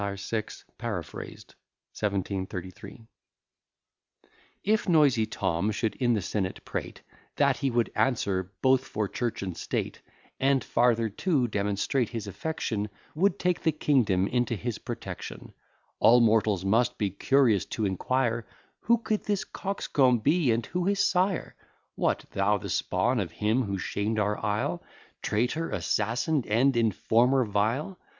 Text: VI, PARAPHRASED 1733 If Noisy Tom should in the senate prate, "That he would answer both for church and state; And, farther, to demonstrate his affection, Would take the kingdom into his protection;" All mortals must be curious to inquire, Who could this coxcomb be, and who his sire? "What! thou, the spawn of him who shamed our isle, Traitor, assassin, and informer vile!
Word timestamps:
VI, 0.01 0.45
PARAPHRASED 0.79 1.53
1733 1.93 3.05
If 4.63 4.89
Noisy 4.89 5.27
Tom 5.27 5.69
should 5.69 5.93
in 5.97 6.13
the 6.15 6.23
senate 6.23 6.65
prate, 6.65 7.03
"That 7.35 7.57
he 7.57 7.69
would 7.69 7.91
answer 7.95 8.51
both 8.63 8.83
for 8.83 9.07
church 9.07 9.43
and 9.43 9.55
state; 9.55 10.01
And, 10.39 10.63
farther, 10.63 11.07
to 11.07 11.47
demonstrate 11.47 12.09
his 12.09 12.25
affection, 12.25 12.89
Would 13.13 13.37
take 13.37 13.61
the 13.61 13.71
kingdom 13.71 14.25
into 14.25 14.55
his 14.55 14.79
protection;" 14.79 15.53
All 15.99 16.19
mortals 16.19 16.65
must 16.65 16.97
be 16.97 17.11
curious 17.11 17.65
to 17.65 17.85
inquire, 17.85 18.47
Who 18.79 18.97
could 18.97 19.25
this 19.25 19.43
coxcomb 19.43 20.17
be, 20.17 20.51
and 20.51 20.65
who 20.65 20.87
his 20.87 20.99
sire? 20.99 21.53
"What! 21.93 22.25
thou, 22.31 22.57
the 22.57 22.69
spawn 22.71 23.19
of 23.19 23.31
him 23.33 23.61
who 23.65 23.77
shamed 23.77 24.17
our 24.17 24.43
isle, 24.43 24.81
Traitor, 25.21 25.69
assassin, 25.69 26.43
and 26.47 26.75
informer 26.75 27.45
vile! 27.45 27.99